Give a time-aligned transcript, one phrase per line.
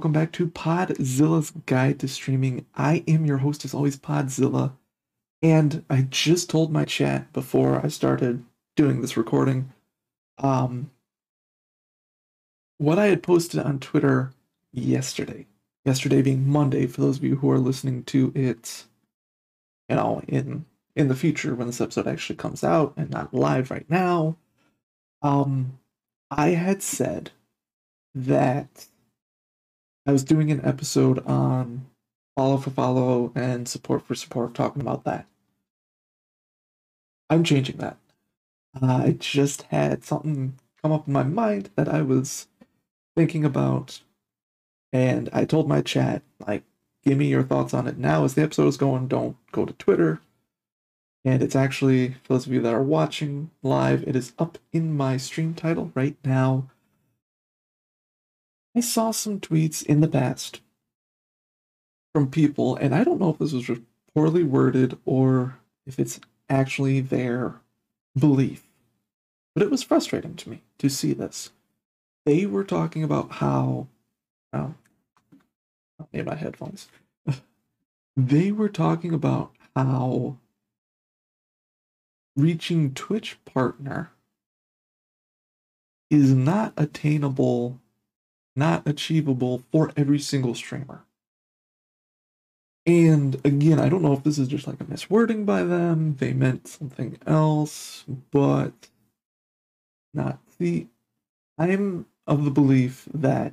[0.00, 2.64] Welcome back to Podzilla's Guide to Streaming.
[2.74, 4.72] I am your host, as always, Podzilla.
[5.42, 8.42] And I just told my chat before I started
[8.76, 9.74] doing this recording
[10.38, 10.90] um,
[12.78, 14.32] what I had posted on Twitter
[14.72, 15.46] yesterday.
[15.84, 18.84] Yesterday being Monday, for those of you who are listening to it,
[19.90, 20.64] you know, in
[20.96, 24.38] in the future when this episode actually comes out and not live right now.
[25.20, 25.78] Um,
[26.30, 27.32] I had said
[28.14, 28.86] that
[30.06, 31.86] I was doing an episode on
[32.36, 35.26] follow for follow and support for support, talking about that.
[37.28, 37.98] I'm changing that.
[38.80, 42.48] I just had something come up in my mind that I was
[43.16, 44.00] thinking about,
[44.92, 46.62] and I told my chat, like,
[47.04, 49.08] give me your thoughts on it now as the episode is going.
[49.08, 50.20] Don't go to Twitter.
[51.24, 54.96] And it's actually, for those of you that are watching live, it is up in
[54.96, 56.68] my stream title right now.
[58.80, 60.62] I saw some tweets in the past
[62.14, 63.78] from people, and I don't know if this was
[64.14, 67.56] poorly worded or if it's actually their
[68.18, 68.66] belief,
[69.54, 71.50] but it was frustrating to me to see this.
[72.24, 73.88] They were talking about how,
[74.54, 74.74] oh,
[76.00, 76.88] I need my headphones.
[78.16, 80.38] they were talking about how
[82.34, 84.12] reaching Twitch partner
[86.08, 87.78] is not attainable
[88.56, 91.04] not achievable for every single streamer.
[92.86, 96.32] And again, I don't know if this is just like a miswording by them, they
[96.32, 98.72] meant something else, but
[100.14, 100.86] not the.
[101.58, 103.52] I'm of the belief that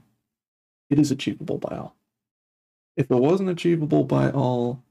[0.89, 1.95] it is achievable by all.
[2.95, 4.81] If it wasn't achievable by all,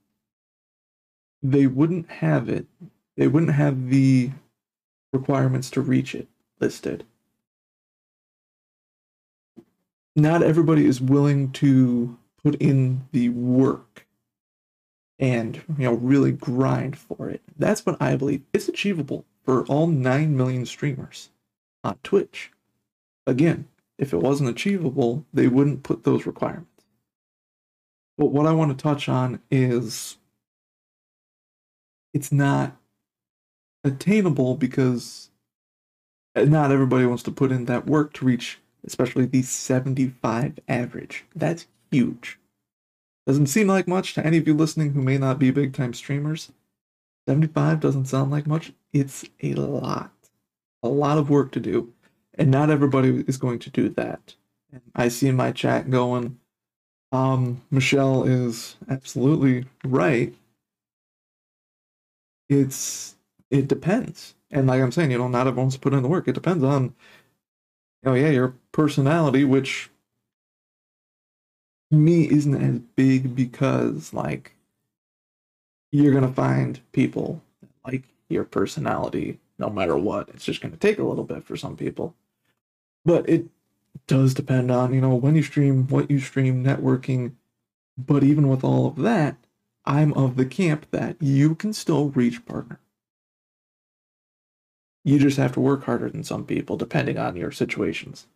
[1.42, 2.66] they wouldn't have it.
[3.16, 4.30] They wouldn't have the
[5.12, 6.28] requirements to reach it
[6.60, 7.04] listed
[10.16, 14.06] not everybody is willing to put in the work
[15.18, 17.42] and you know really grind for it.
[17.58, 18.42] That's what I believe.
[18.52, 21.30] is achievable for all 9 million streamers
[21.84, 22.50] on Twitch.
[23.26, 23.68] Again,
[23.98, 26.84] if it wasn't achievable, they wouldn't put those requirements.
[28.18, 30.16] But what I want to touch on is
[32.14, 32.76] it's not
[33.84, 35.30] attainable because
[36.34, 41.24] not everybody wants to put in that work to reach especially the 75 average.
[41.34, 42.38] That's huge.
[43.26, 45.94] Doesn't seem like much to any of you listening who may not be big time
[45.94, 46.52] streamers.
[47.28, 48.72] 75 doesn't sound like much.
[48.92, 50.12] It's a lot.
[50.82, 51.92] A lot of work to do.
[52.34, 54.34] And not everybody is going to do that.
[54.72, 56.38] And I see in my chat going,
[57.10, 60.34] um, Michelle is absolutely right.
[62.48, 63.16] It's
[63.50, 64.34] it depends.
[64.50, 66.28] And like I'm saying, you know, not everyone's put in the work.
[66.28, 66.94] It depends on
[68.04, 69.90] oh yeah, your personality, which
[71.90, 74.54] me isn't as big because like
[75.92, 77.42] you're gonna find people
[77.84, 80.28] like your personality no matter what.
[80.30, 82.14] It's just gonna take a little bit for some people.
[83.04, 83.46] But it
[84.06, 87.32] does depend on, you know, when you stream, what you stream, networking.
[87.98, 89.36] But even with all of that,
[89.84, 92.80] I'm of the camp that you can still reach partner.
[95.06, 98.26] You just have to work harder than some people, depending on your situations.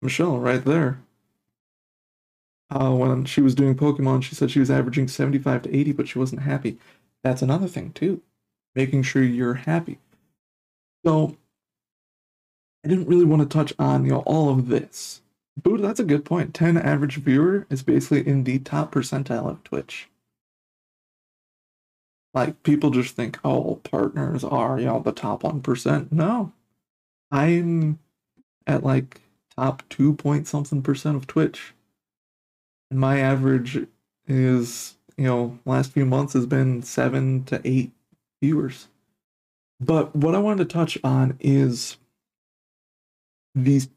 [0.00, 1.02] Michelle, right there.
[2.70, 6.08] Uh, when she was doing Pokemon, she said she was averaging 75 to 80, but
[6.08, 6.78] she wasn't happy.
[7.22, 8.22] That's another thing, too.
[8.74, 9.98] Making sure you're happy.
[11.04, 11.36] So,
[12.84, 15.20] I didn't really want to touch on you know all of this.
[15.62, 16.54] Buddha, that's a good point.
[16.54, 20.08] 10 average viewer is basically in the top percentile of Twitch.
[22.36, 26.12] Like people just think, oh, partners are, you know, the top 1%.
[26.12, 26.52] No.
[27.32, 27.98] I'm
[28.66, 29.22] at like
[29.56, 31.72] top 2 point something percent of Twitch.
[32.90, 33.86] And my average
[34.28, 37.90] is, you know, last few months has been 7 to 8
[38.42, 38.88] viewers.
[39.80, 41.96] But what I wanted to touch on is
[43.54, 43.88] these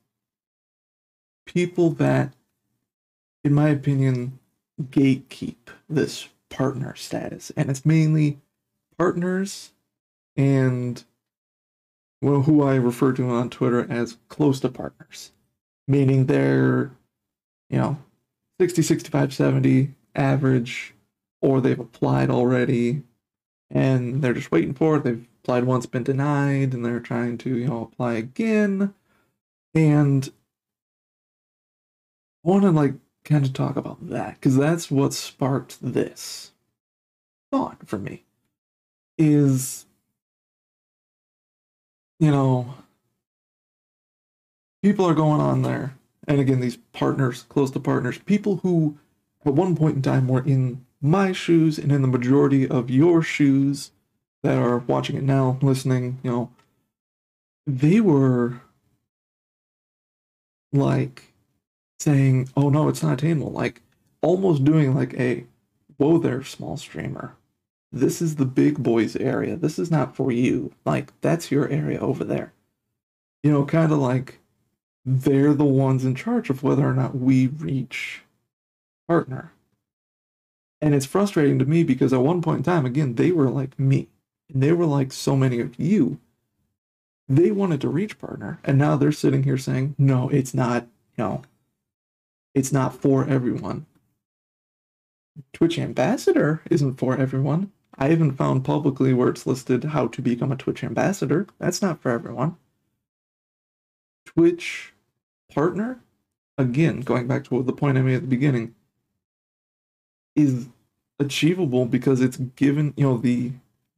[1.45, 2.31] people that,
[3.43, 4.39] in my opinion,
[4.81, 5.57] gatekeep
[5.89, 8.39] this partner status, and it's mainly
[8.97, 9.71] partners
[10.35, 11.03] and
[12.21, 15.31] well, who I refer to on Twitter as close to partners,
[15.87, 16.91] meaning they're,
[17.69, 17.97] you know,
[18.59, 20.93] 60, 65, 70 average,
[21.41, 23.03] or they've applied already
[23.71, 25.03] and they're just waiting for it.
[25.03, 28.93] They've applied once, been denied, and they're trying to, you know, apply again.
[29.73, 30.29] And
[32.43, 36.51] I want to like kind of talk about that because that's what sparked this
[37.51, 38.23] thought for me
[39.17, 39.85] is
[42.19, 42.73] you know
[44.81, 45.95] people are going on there.
[46.27, 48.97] And again, these partners, close to partners, people who
[49.45, 53.21] at one point in time were in my shoes and in the majority of your
[53.21, 53.91] shoes
[54.43, 56.51] that are watching it now, listening, you know,
[57.65, 58.61] they were
[60.71, 61.28] like
[61.99, 63.51] saying, oh no, it's not attainable.
[63.51, 63.81] Like
[64.21, 65.45] almost doing like a,
[65.97, 67.35] whoa there, small streamer.
[67.91, 69.55] This is the big boys area.
[69.55, 70.71] This is not for you.
[70.85, 72.53] Like that's your area over there.
[73.43, 74.39] You know, kind of like
[75.05, 78.21] they're the ones in charge of whether or not we reach
[79.07, 79.51] partner.
[80.81, 83.77] And it's frustrating to me because at one point in time, again, they were like
[83.79, 84.07] me.
[84.53, 86.19] And they were like so many of you.
[87.27, 88.59] They wanted to reach partner.
[88.63, 90.83] And now they're sitting here saying, no, it's not,
[91.17, 91.41] you know,
[92.53, 93.85] it's not for everyone.
[95.53, 97.71] Twitch ambassador isn't for everyone.
[97.97, 101.47] I haven't found publicly where it's listed how to become a Twitch ambassador.
[101.59, 102.57] That's not for everyone.
[104.25, 104.93] Twitch
[105.51, 105.99] partner,
[106.57, 108.75] again, going back to the point I made at the beginning,
[110.35, 110.69] is
[111.19, 113.51] achievable because it's given, you know, the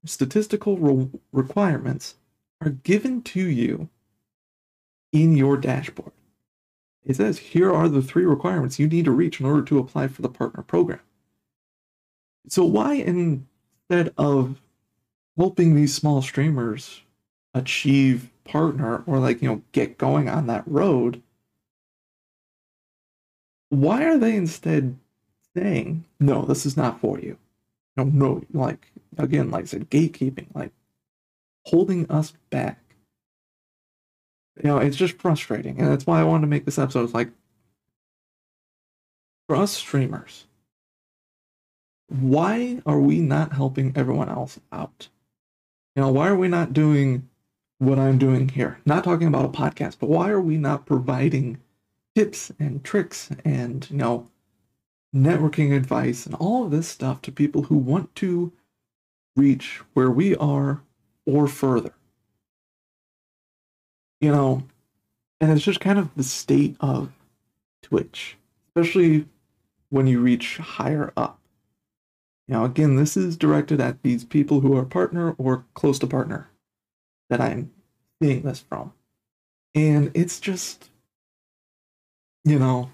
[0.05, 2.15] statistical re- requirements
[2.61, 3.89] are given to you
[5.11, 6.13] in your dashboard.
[7.05, 10.07] It says here are the three requirements you need to reach in order to apply
[10.07, 10.99] for the partner program.
[12.47, 14.61] So, why instead of
[15.37, 17.01] helping these small streamers
[17.53, 21.21] achieve partner or like, you know, get going on that road,
[23.69, 24.97] why are they instead
[25.55, 27.37] saying, no, this is not for you?
[27.97, 28.87] No, no, like,
[29.17, 30.71] again, like I said, gatekeeping, like
[31.65, 32.80] holding us back.
[34.57, 35.79] You know, it's just frustrating.
[35.79, 37.03] And that's why I wanted to make this episode.
[37.03, 37.29] It's like,
[39.47, 40.45] for us streamers,
[42.07, 45.09] why are we not helping everyone else out?
[45.95, 47.29] You know, why are we not doing
[47.79, 48.79] what I'm doing here?
[48.85, 51.59] Not talking about a podcast, but why are we not providing
[52.15, 54.27] tips and tricks and, you know,
[55.15, 58.51] networking advice and all of this stuff to people who want to
[59.35, 60.81] reach where we are
[61.25, 61.93] or further.
[64.21, 64.63] You know,
[65.41, 67.11] and it's just kind of the state of
[67.81, 68.37] Twitch,
[68.69, 69.25] especially
[69.89, 71.39] when you reach higher up.
[72.47, 76.49] Now, again, this is directed at these people who are partner or close to partner
[77.29, 77.71] that I'm
[78.21, 78.93] seeing this from.
[79.75, 80.91] And it's just
[82.43, 82.89] you know,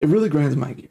[0.00, 0.90] it really grinds my gears.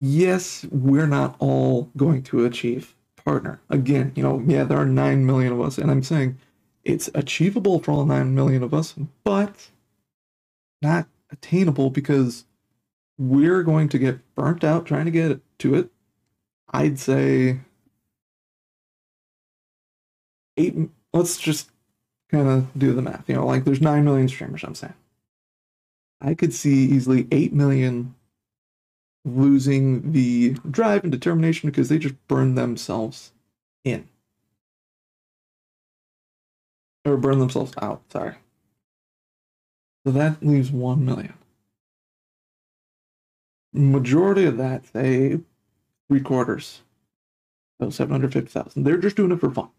[0.00, 3.60] Yes, we're not all going to achieve partner.
[3.70, 6.38] Again, you know, yeah, there are 9 million of us, and I'm saying
[6.84, 8.94] it's achievable for all 9 million of us,
[9.24, 9.70] but
[10.80, 12.44] not attainable because
[13.18, 15.90] we're going to get burnt out trying to get to it.
[16.70, 17.60] I'd say
[20.56, 20.76] eight,
[21.12, 21.70] let's just
[22.30, 23.28] kind of do the math.
[23.28, 24.94] You know, like there's 9 million streamers, I'm saying.
[26.20, 28.14] I could see easily 8 million
[29.24, 33.32] losing the drive and determination because they just burn themselves
[33.84, 34.08] in.
[37.04, 38.36] Or burn themselves out, sorry.
[40.06, 41.34] So that leaves 1 million.
[43.72, 45.40] Majority of that, say
[46.08, 46.82] three quarters,
[47.80, 48.84] so 750,000.
[48.84, 49.70] They're just doing it for fun.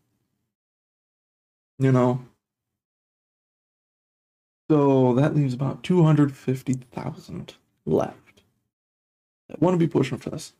[1.80, 2.25] You know,
[4.70, 7.53] so that leaves about 250,000
[7.86, 8.42] left.
[9.51, 10.53] I want to be pushing for this.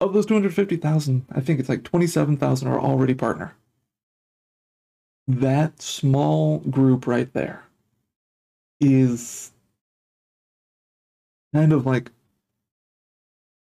[0.00, 3.54] Of those 250,000, I think it's like 27,000 are already partner.
[5.28, 7.66] That small group right there
[8.80, 9.52] is
[11.54, 12.10] kind of like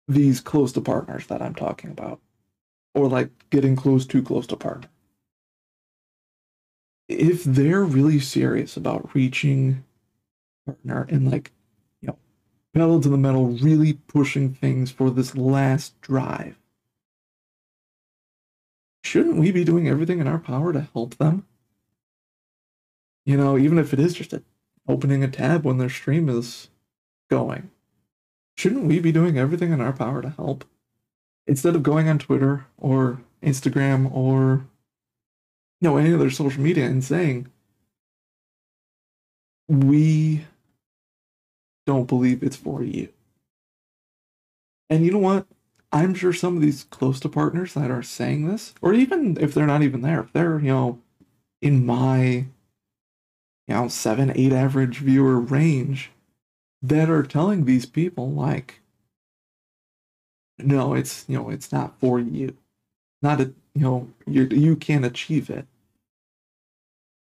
[0.07, 2.19] these close to partners that I'm talking about,
[2.93, 4.89] or like getting close too close to partner.
[7.07, 9.83] If they're really serious about reaching
[10.65, 11.51] partner and like
[12.01, 12.17] you know
[12.73, 16.57] pedal to the metal really pushing things for this last drive
[19.03, 21.45] shouldn't we be doing everything in our power to help them
[23.25, 24.43] you know even if it is just a,
[24.87, 26.69] opening a tab when their stream is
[27.29, 27.69] going
[28.55, 30.65] shouldn't we be doing everything in our power to help
[31.47, 34.65] instead of going on twitter or instagram or
[35.81, 37.47] you know any other social media and saying
[39.67, 40.45] we
[41.85, 43.09] don't believe it's for you.
[44.89, 45.47] And you know what?
[45.91, 49.53] I'm sure some of these close to partners that are saying this, or even if
[49.53, 50.99] they're not even there, if they're, you know,
[51.61, 52.45] in my,
[53.67, 56.11] you know, seven, eight average viewer range,
[56.81, 58.81] that are telling these people, like,
[60.59, 62.55] no, it's, you know, it's not for you.
[63.21, 65.67] Not a, you know, you you can't achieve it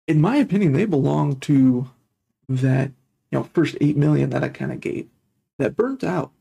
[0.09, 1.91] in my opinion, they belong to
[2.49, 2.91] that,
[3.31, 5.07] you know, first 8 million that I kind of gave
[5.59, 6.33] that burnt out.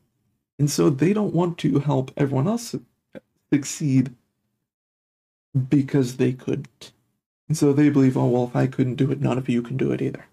[0.58, 2.74] And so they don't want to help everyone else
[3.52, 4.14] succeed
[5.68, 6.92] because they couldn't.
[7.48, 9.76] And so they believe, oh, well, if I couldn't do it, none of you can
[9.76, 10.26] do it either.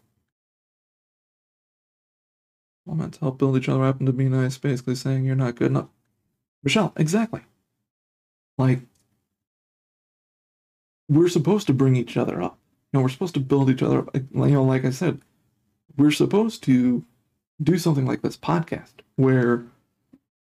[2.88, 5.36] All meant to help build each other up and to be nice, basically saying you're
[5.36, 5.88] not good enough.
[6.62, 7.42] Michelle, exactly.
[8.58, 8.82] Like,
[11.08, 12.58] we're supposed to bring each other up.
[12.92, 14.16] You know, we're supposed to build each other up.
[14.16, 15.22] You know, like I said,
[15.98, 17.04] we're supposed to
[17.62, 19.64] do something like this podcast where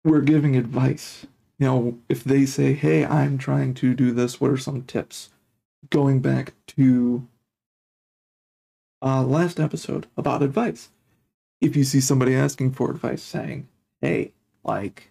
[0.04, 1.26] we're giving advice.
[1.58, 5.30] You know, if they say, hey, I'm trying to do this, what are some tips?
[5.90, 7.26] Going back to
[9.02, 10.90] uh, last episode about advice.
[11.61, 13.68] If you see somebody asking for advice saying,
[14.00, 14.32] hey,
[14.64, 15.11] like,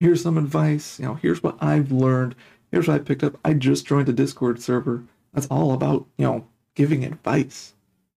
[0.00, 2.34] here's some advice, you know, here's what I've learned,
[2.70, 3.38] here's what I picked up.
[3.44, 5.04] I just joined a Discord server.
[5.32, 7.74] That's all about, you know, giving advice.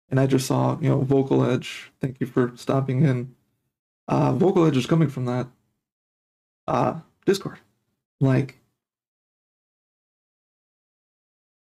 [0.10, 1.92] And I just saw, you know, Vocal Edge.
[2.00, 3.36] Thank you for stopping in.
[4.08, 5.48] Uh, Vocal Edge is coming from that
[6.68, 7.60] uh, Discord.
[8.20, 8.60] Like,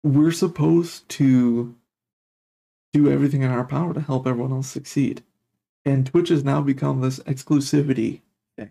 [0.02, 1.75] we're supposed to
[2.92, 5.23] do everything in our power to help everyone else succeed.
[5.85, 8.21] And Twitch has now become this exclusivity
[8.56, 8.71] thing.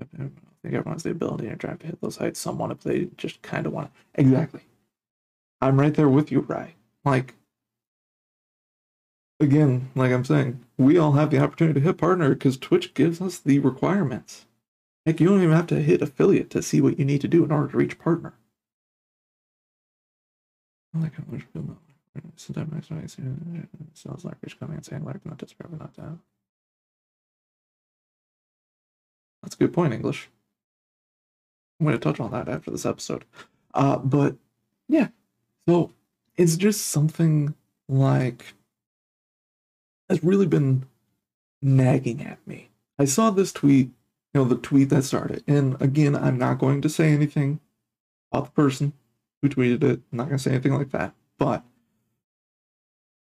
[0.00, 0.32] I think
[0.64, 3.66] everyone has the ability to try to hit those heights somewhat if they just kind
[3.66, 4.20] of want to.
[4.20, 4.62] Exactly.
[5.60, 6.74] I'm right there with you, Rye.
[7.04, 7.34] Like,
[9.38, 13.20] again, like I'm saying, we all have the opportunity to hit partner because Twitch gives
[13.20, 14.46] us the requirements.
[15.04, 17.44] Like, you don't even have to hit affiliate to see what you need to do
[17.44, 18.34] in order to reach partner.
[20.94, 21.76] Like how much feel
[22.36, 22.86] sometimes
[23.94, 26.18] sounds like rich coming and saying like not desperate not to
[29.42, 30.28] That's a good point, English.
[31.78, 33.24] I'm to touch on that after this episode.
[33.72, 34.36] Uh, but
[34.88, 35.08] yeah,
[35.68, 35.92] so
[36.36, 37.54] it's just something
[37.88, 38.54] like
[40.08, 40.86] has really been
[41.62, 42.70] nagging at me.
[42.98, 43.86] I saw this tweet,
[44.34, 45.44] you know, the tweet that started.
[45.46, 47.60] And again, I'm not going to say anything
[48.32, 48.92] about the person
[49.42, 50.00] who tweeted it.
[50.12, 51.14] I'm not to say anything like that.
[51.38, 51.62] But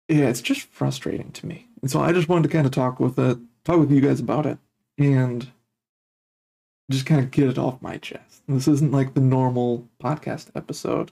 [0.08, 1.68] yeah, it's just frustrating to me.
[1.80, 4.20] And so I just wanted to kind of talk with it, talk with you guys
[4.20, 4.58] about it,
[4.98, 5.50] and
[6.90, 8.42] just kind of get it off my chest.
[8.46, 11.10] This isn't like the normal podcast episode.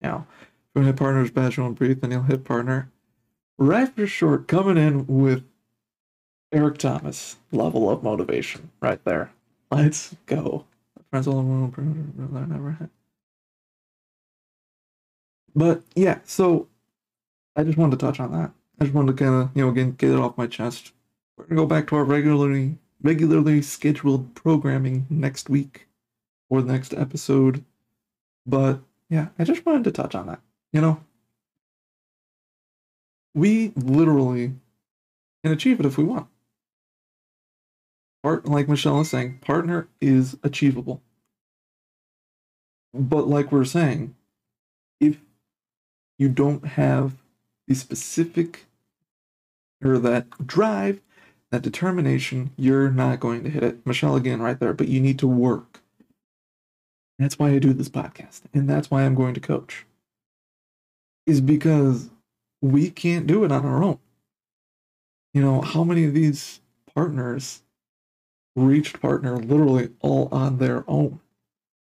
[0.00, 2.90] Now, if you want to hit partner's badge, won't breathe, then you'll hit partner
[3.58, 5.44] right for short, coming in with
[6.52, 9.32] Eric Thomas level of motivation right there.
[9.70, 10.66] Let's go.
[11.14, 12.90] Friends all never had.
[15.54, 16.66] But yeah, so
[17.54, 18.50] I just wanted to touch on that.
[18.80, 20.90] I just wanted to kind of, you know, again, get it off my chest.
[21.36, 25.86] We're gonna go back to our regularly regularly scheduled programming next week
[26.50, 27.64] or the next episode.
[28.44, 30.40] But yeah, I just wanted to touch on that.
[30.72, 31.00] You know,
[33.36, 34.54] we literally
[35.44, 36.26] can achieve it if we want.
[38.24, 41.02] Part, like Michelle is saying, partner is achievable.
[42.94, 44.14] But like we're saying,
[44.98, 45.18] if
[46.18, 47.16] you don't have
[47.68, 48.64] the specific
[49.84, 51.02] or that drive,
[51.50, 53.86] that determination, you're not going to hit it.
[53.86, 55.82] Michelle again right there, but you need to work.
[57.18, 59.84] That's why I do this podcast, and that's why I'm going to coach.
[61.26, 62.08] Is because
[62.62, 63.98] we can't do it on our own.
[65.34, 66.62] You know, how many of these
[66.94, 67.60] partners
[68.54, 71.20] reached partner literally all on their own?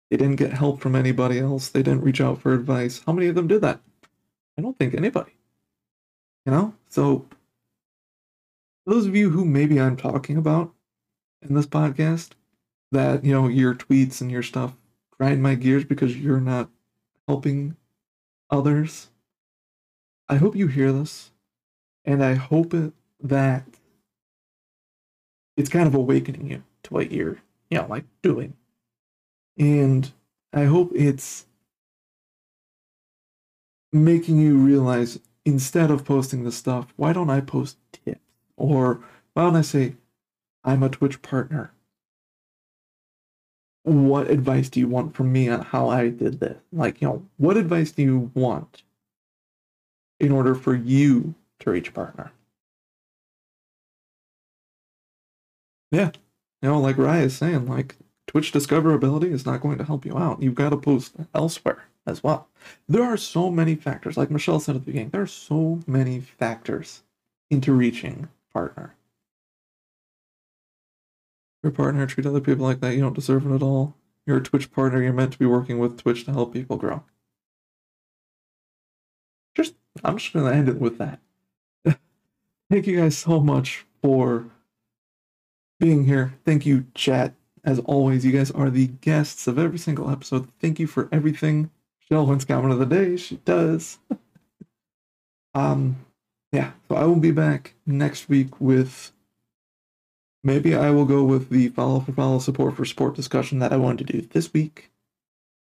[0.10, 1.70] They didn't get help from anybody else.
[1.70, 3.02] They didn't reach out for advice.
[3.06, 3.82] How many of them did that?
[4.58, 5.32] I don't think anybody.
[6.46, 6.74] You know?
[6.88, 7.26] So,
[8.86, 10.74] those of you who maybe I'm talking about
[11.42, 12.30] in this podcast,
[12.92, 14.74] that, you know, your tweets and your stuff
[15.12, 16.70] grind my gears because you're not
[17.28, 17.76] helping
[18.50, 19.10] others
[20.32, 21.32] I hope you hear this,
[22.06, 23.66] and I hope it, that
[25.60, 27.38] it's kind of awakening you to what you're,
[27.70, 28.54] you know, like doing.
[29.58, 30.12] And
[30.54, 31.46] I hope it's
[33.92, 38.20] making you realize instead of posting this stuff, why don't I post tips?
[38.58, 39.96] Or why don't I say,
[40.64, 41.72] I'm a Twitch partner?
[43.84, 46.58] What advice do you want from me on how I did this?
[46.72, 48.84] Like, you know, what advice do you want?
[50.20, 52.32] in order for you to reach partner.
[55.92, 56.12] Yeah,
[56.62, 57.96] you know, like Ryan is saying, like
[58.28, 60.42] Twitch discoverability is not going to help you out.
[60.42, 62.48] You've got to post elsewhere as well.
[62.88, 66.20] There are so many factors, like Michelle said at the beginning, there are so many
[66.20, 67.04] factors
[67.50, 68.96] into reaching partner.
[71.64, 73.96] Your partner treat other people like that, you don't deserve it at all.
[74.26, 77.04] You're a Twitch partner, you're meant to be working with Twitch to help people grow.
[79.56, 81.20] Just I'm just gonna end it with that.
[82.70, 84.46] Thank you guys so much for
[85.80, 86.34] being here.
[86.46, 87.34] Thank you, chat.
[87.64, 90.48] As always, you guys are the guests of every single episode.
[90.60, 91.72] Thank you for everything.
[92.00, 93.18] Shell wins comment of the day.
[93.18, 94.00] She does.
[95.54, 95.98] um,
[96.52, 96.72] yeah.
[96.88, 99.12] So I will be back next week with.
[100.42, 103.78] Maybe I will go with the follow for follow support for sport discussion that I
[103.78, 104.90] wanted to do this week.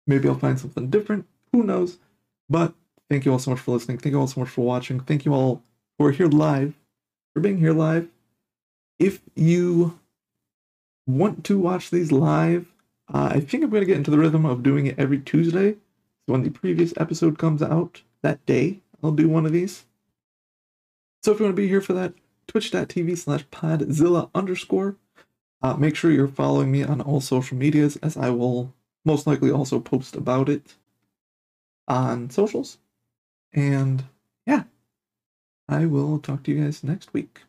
[0.05, 1.25] Maybe I'll find something different.
[1.53, 1.99] Who knows?
[2.49, 2.73] But
[3.09, 3.97] thank you all so much for listening.
[3.97, 4.99] Thank you all so much for watching.
[4.99, 5.63] Thank you all
[5.97, 6.73] who are here live
[7.33, 8.09] for being here live.
[9.00, 10.00] If you
[11.06, 12.68] want to watch these live,
[13.13, 15.74] uh, I think I'm going to get into the rhythm of doing it every Tuesday.
[15.74, 19.86] So when the previous episode comes out that day, I'll do one of these.
[21.24, 22.13] So if you want to be here for that,
[22.48, 24.96] twitch.tv slash podzilla underscore.
[25.62, 28.74] Uh, make sure you're following me on all social medias as I will
[29.06, 30.75] most likely also post about it
[31.88, 32.77] on socials.
[33.54, 34.04] And
[34.46, 34.63] yeah,
[35.68, 37.42] I will talk to you guys next week.